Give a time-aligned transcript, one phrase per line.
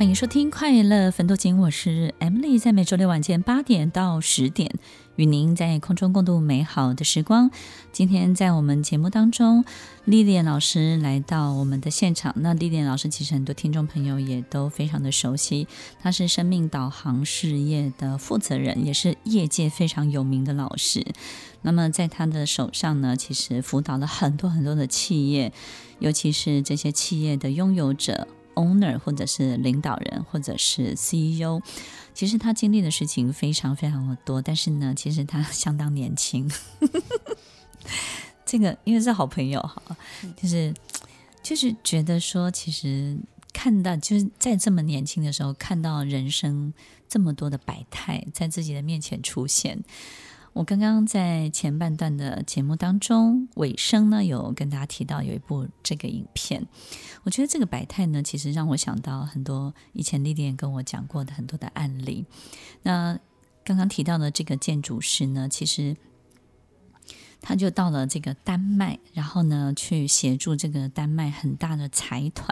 [0.00, 4.78] 欢迎收听《快乐分多金》，我是 Emily，在每周六晚间八点到十点，
[5.16, 7.50] 与您在空中共度美好的时光。
[7.92, 9.62] 今天在我们节目当中
[10.06, 12.32] ，Lilian 老师来到我们的现场。
[12.38, 15.68] 那 Lilian 老师其实很多听众朋友也都非常的熟悉，
[16.02, 21.04] 他是生命导航事业的负责人，也是业界非常有名的老师。
[21.60, 25.52] 那么在他的手上呢，其实辅导了很多很多的企业，
[25.98, 28.26] 尤其是这些企业的拥有者。
[28.60, 31.60] Owner 或者是领导人或者是 CEO，
[32.12, 36.50] 其实他经历的事情非常非常的多，但是呢，其实他 相当年轻。
[38.44, 39.96] 这个因为是好朋友哈，
[40.36, 40.74] 就是
[41.42, 43.16] 就是觉得说，其实
[43.52, 46.74] 看到就是在这么年轻的时候，看到人生
[47.08, 49.82] 这么多的百态在自己的面前出现。
[50.52, 56.66] 我刚刚在前半段的节目当中尾声呢，有跟大家提到有一部这个影片。
[57.22, 62.26] 我觉得这个百态呢，其实让我想到很多以前丽丽跟我讲过的很多的案例。
[62.82, 63.18] 那
[63.64, 65.96] 刚刚提到的这个建筑师呢，其实
[67.40, 72.48] 他就到了这个丹麦，然后呢去协助这个丹麦很大的财团。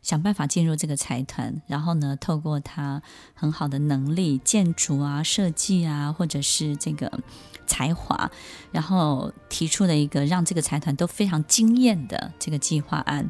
[0.00, 3.02] 想办法进入这个财团，然后呢，透过他
[3.34, 7.20] 很好的能力，建筑啊、设计啊，或者是这个
[7.66, 8.30] 才华，
[8.70, 13.28] 然后提出了一个让这个财团都非常惊艳的这个计划案。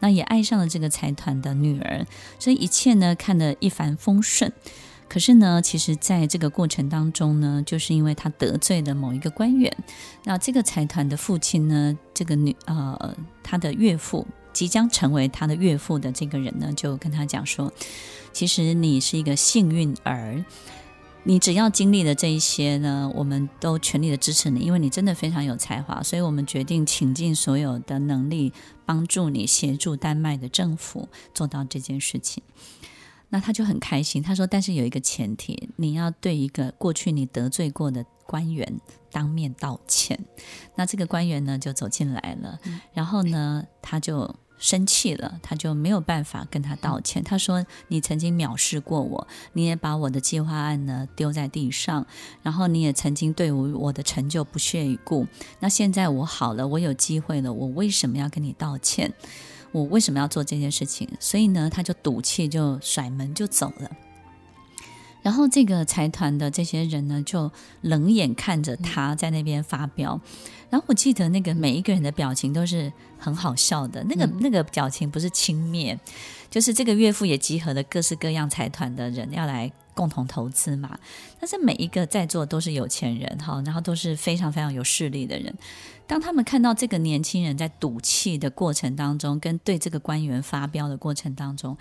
[0.00, 2.04] 那也爱上了这个财团的女儿，
[2.38, 4.52] 所以一切呢看得一帆风顺。
[5.08, 9.74] 可是呢，其实在这个过程当中呢，就是因为他得罪了某一个官员，
[10.24, 14.26] 那这个财团的父亲呢，这个女呃他的岳父。
[14.50, 17.72] 即将成为他的岳父的这个人呢，就跟他讲说
[18.32, 20.44] ：“其实你是一个幸运儿，
[21.22, 28.52] 你只要经历了这一些呢，我们都全力的支持你，因为你真的非常有才华，所以我们决定倾尽所有的能力
[28.84, 32.42] 帮助你，协助丹麦的政府做到这件事情。”
[33.30, 38.80] 那他就很开心，他说：“但是有一个前提，你要对一个过去你得罪过的官员
[39.10, 40.18] 当面道歉。”
[40.76, 42.58] 那这个官员呢，就走进来了，
[42.92, 44.34] 然后呢，他就。
[44.58, 47.22] 生气了，他就没有办法跟他道歉。
[47.22, 52.06] 他说：“你曾经藐视过我，你也把我的计划案呢丢在地上，
[52.42, 55.26] 然后你也曾经对我我的成就不屑一顾。
[55.60, 59.12] 那现在我好了，我有机会了，我为什么要跟你道歉？
[59.70, 61.08] 我为什么要做这件事情？
[61.20, 63.90] 所以呢，他就赌气，就甩门就走了。
[65.22, 67.50] 然后这个财团的这些人呢，就
[67.82, 70.20] 冷眼看着他在那边发飙。”
[70.70, 75.98] 然后我记得那个每一个人的表情都是很好笑的，那个那个表情不是轻蔑，
[76.50, 80.98] 就是这个岳父也集合了各式各样财团的人要来共同投资嘛。
[81.40, 85.54] 但是每一个在座都是有钱人哈，然后都是非常非常有势力的人。
[86.06, 91.76] 当他们看到这个年轻人在赌气的过程当中，跟对这个官员发飙的过程当中。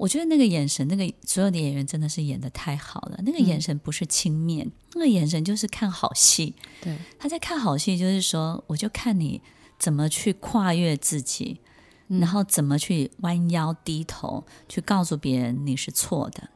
[0.00, 3.20] 我觉得那个眼神，那个所有的演员真的是演的太好了。
[3.22, 6.54] 那个眼神不是轻蔑，嗯、那个眼神就是看好戏。
[6.80, 9.42] 对，他在看好戏，就是说，我就看你
[9.78, 11.60] 怎么去跨越自己，
[12.08, 16.48] 嗯、然后怎么去弯腰低头，去告诉别人你是错的。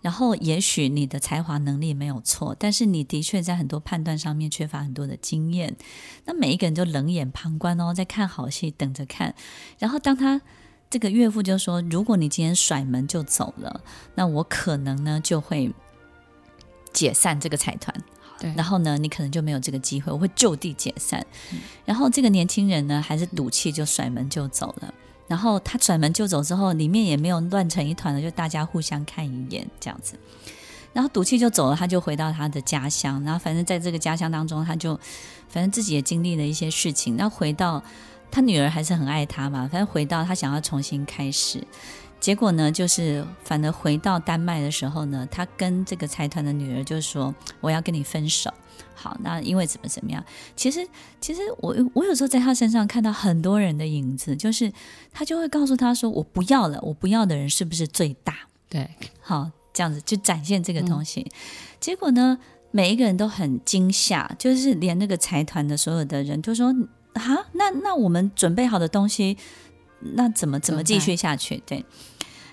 [0.00, 5.76] 然后，也许你的才华能力没有错，但是你的确在很多判断上面缺乏很多的经验。
[6.24, 9.34] 那每一个人就冷眼旁观哦，在看好戏，等着看。
[9.80, 10.40] 然后当他。
[10.90, 13.80] 这个岳父就说：“如果你今天甩门就走了，
[14.16, 15.72] 那我可能呢就会
[16.92, 17.94] 解散这个财团。
[18.40, 21.24] 对，然后呢，你可能就没有这个机会，我会就地解散。
[21.52, 24.92] 嗯、然后这个年轻人呢，还是赌气就甩门就走了。
[25.28, 30.18] 然后他甩门就走之后，里面也没有乱成一团了，就大家互相看一眼这样子。
[30.92, 33.22] 然后赌气就走了，他就回到他的家乡。
[33.22, 34.98] 然后反正在这个家乡当中，他就
[35.48, 37.16] 反正自己也经历了一些事情。
[37.16, 37.80] 然后回到。
[38.30, 41.62] 他女儿还是很爱他嘛，反正回到他想要重新开始，
[42.20, 48.52] 结果呢，就是反而回到丹麦的时候呢，他跟这个财团的女儿就说：“我要跟你分手。”
[48.94, 50.22] 好，那因为怎么怎么样？
[50.54, 50.86] 其实，
[51.20, 54.70] 其实我我有时候在他身上看到很多人的影子，就是
[55.10, 58.34] 他就会告诉他说：“我不要了，我不要的人是不是最大？”
[58.68, 58.88] 对，
[59.20, 61.22] 好，这样子就展现这个东西。
[61.22, 61.30] 嗯、
[61.80, 62.38] 结果呢，
[62.70, 66.74] 每一个人都很惊吓，就是连那个财团的所有的人都说。
[67.14, 69.36] 哈，那那我们准备好的东西，
[70.00, 71.62] 那怎么怎么继续下去？
[71.66, 71.84] 对，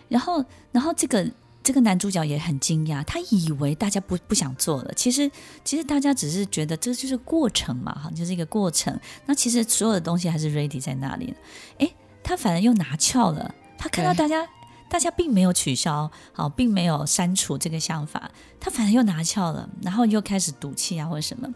[0.09, 1.29] 然后然后这个
[1.61, 5.29] 这个男主角也很惊讶，他以为大家不不想做了，其实
[5.63, 8.99] 其实大家只是觉得这就是过程嘛，哈，就是一个过程。
[9.25, 11.33] 那其实所有的东西还是 ready 在那里。
[11.77, 11.93] 诶，
[12.23, 14.47] 他反而又拿翘了，他看到大家
[14.89, 21.47] 大家并没有取消，好，并没有删除这个想法，他反而又拿翘了，然后又开始赌气啊或者什么。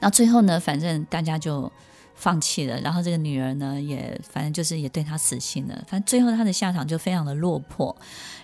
[0.00, 1.70] 然后最后呢，反正大家就。
[2.18, 5.74] 放弃了，然后这个女儿呢，也反正就是也对他死心了。
[5.86, 7.94] 反正最后他的下场就非常的落魄，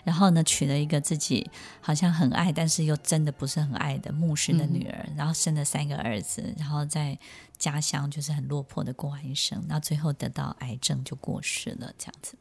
[0.05, 1.51] 然后呢，娶了一个自己
[1.81, 7.19] 好像很爱，但是又真的不是很爱的牧师的女儿，嗯、然后生了三个儿子，然后在
[7.57, 12.35] 家乡就是很落魄的过完一生，然后最后得到癌症就过世了，这样子。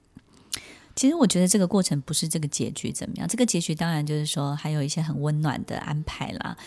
[0.98, 6.58] 其实我觉得这个过程不是这个结局怎么样，这个结局当然就是说还有一些很温暖的安排啦。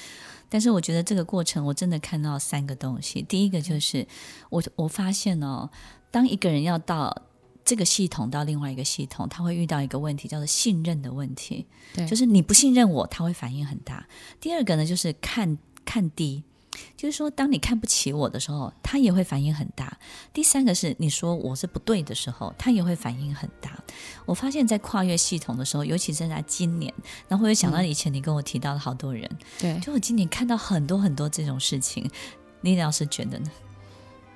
[0.49, 3.23] 但是我觉得这个过程，我真的看到三个东西。
[3.23, 4.07] 第一个就是
[4.51, 5.69] 我我发现哦，
[6.11, 7.23] 当一个人要到
[7.65, 11.67] 这个系统到另外一个系统，他会遇到一个问题，叫做信任的问题。
[11.95, 14.07] 对，就是你不信任我，他会反应很大。
[14.41, 16.45] 第二个呢，就是看看低。
[16.97, 19.97] 就是说，当你看不起我的时候，他也会反应很大。
[20.33, 23.79] 第三个是你说我是不对的时候，他也会反应很大。
[24.27, 26.93] 我发现，在跨越系统的时候，尤其是在今年，
[27.29, 32.11] 然后我又想到以前你跟我提到的好多人，对、嗯，就我今年看到很多很多这种事情。
[32.61, 33.51] 你老师觉得呢？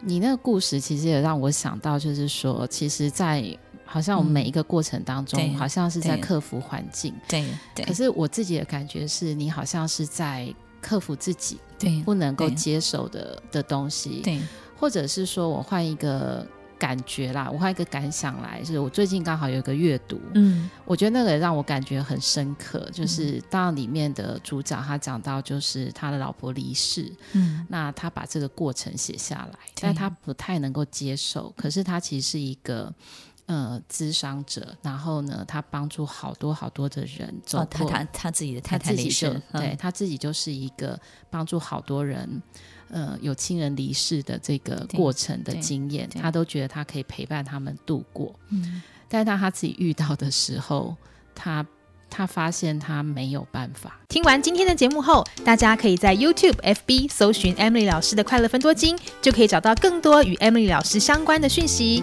[0.00, 3.44] 你那个故事其实也让我想到，就是说，其实，在
[3.84, 7.44] 好像我们每一个过程当中，嗯、好像是在克服环境，对
[7.74, 7.84] 对。
[7.84, 10.54] 可是我自己的感觉是，你好像是在。
[10.80, 14.40] 克服自己对不能够接受的的东西，对，
[14.76, 16.46] 或者是说我换一个
[16.78, 32.94] 感觉啦，我换一个感想来，就是我最近刚好有一个阅读，嗯，我觉得那个让我感觉很深刻，就是当里面的主角他讲到，就是他的老婆离世，嗯，那他把这个过程写下来，但他不太能够接受，可是他其实是一个。
[33.48, 37.86] 呃，咨商者，然后呢，他帮助好多好多的人走过。
[37.86, 41.00] 哦、他他他自己的太太离世，嗯、对他自己就是一个
[41.30, 42.42] 帮助好多人，
[42.90, 48.34] 呃，有亲人离世的这个过程的经验，他都觉得他可以陪伴他们度过。
[48.50, 50.94] 嗯，但是当他自己遇到的时候，
[51.34, 51.66] 他。
[52.10, 54.00] 他发现他没有办法。
[54.08, 62.02] 听完今天的节目后，大家可以在 YouTube、FB 搜寻 Emily 老师的快乐分多金，就可以找到更多与 Emily 老师相关的讯息。